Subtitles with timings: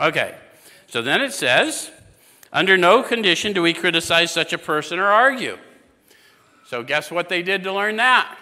[0.00, 0.36] Okay,
[0.86, 1.90] so then it says,
[2.52, 5.58] under no condition do we criticize such a person or argue.
[6.66, 8.36] So, guess what they did to learn that?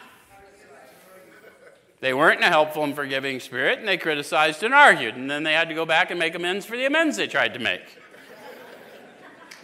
[2.00, 5.16] They weren't in a helpful and forgiving spirit, and they criticized and argued.
[5.16, 7.54] And then they had to go back and make amends for the amends they tried
[7.54, 7.82] to make.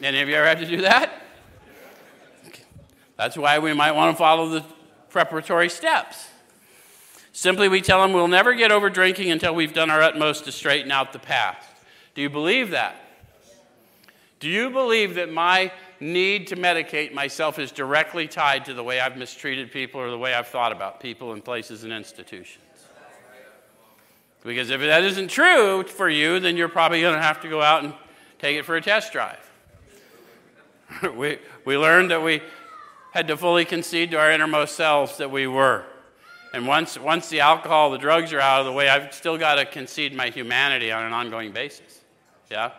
[0.03, 1.23] Any of you ever had to do that?
[3.17, 4.65] That's why we might want to follow the
[5.11, 6.29] preparatory steps.
[7.33, 10.53] Simply, we tell them we'll never get over drinking until we've done our utmost to
[10.53, 11.69] straighten out the past.
[12.15, 12.97] Do you believe that?
[14.41, 18.99] Do you believe that my need to medicate myself is directly tied to the way
[18.99, 22.59] I've mistreated people or the way I've thought about people and places and institutions?
[24.45, 27.63] Because if that isn't true for you, then you're probably going to have to go
[27.63, 27.95] out and
[28.41, 29.51] take it for a test drive.
[31.17, 32.43] we, we learned that we
[33.13, 35.85] had to fully concede to our innermost selves that we were.
[36.53, 39.55] And once, once the alcohol, the drugs are out of the way, I've still got
[39.55, 42.01] to concede my humanity on an ongoing basis.
[42.51, 42.73] Yeah?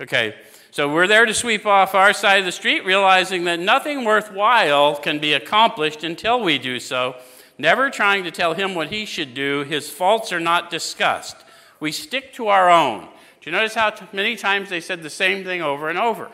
[0.00, 0.36] Okay,
[0.70, 4.94] so we're there to sweep off our side of the street, realizing that nothing worthwhile
[4.94, 7.16] can be accomplished until we do so.
[7.56, 11.36] Never trying to tell him what he should do, his faults are not discussed.
[11.80, 13.08] We stick to our own.
[13.40, 16.30] Do you notice how t- many times they said the same thing over and over?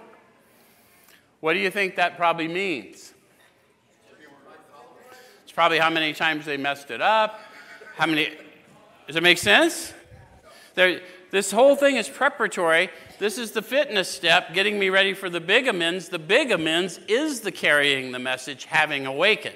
[1.41, 3.14] What do you think that probably means?
[5.55, 7.41] Probably how many times they messed it up.
[7.97, 8.33] How many.
[9.07, 9.93] Does it make sense?
[10.75, 12.91] There, this whole thing is preparatory.
[13.21, 16.09] This is the fitness step, getting me ready for the big amends.
[16.09, 19.55] The big amends is the carrying the message, having awakened.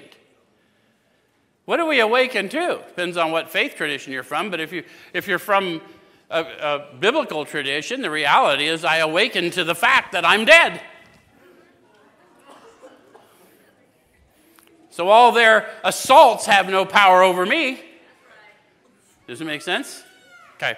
[1.65, 2.81] What do we awaken to?
[2.87, 5.83] Depends on what faith tradition you're from, but if, you, if you're from
[6.31, 10.81] a, a biblical tradition, the reality is I awaken to the fact that I'm dead.
[14.99, 17.81] So all their assaults have no power over me.
[19.29, 20.03] Does it make sense?
[20.57, 20.77] Okay.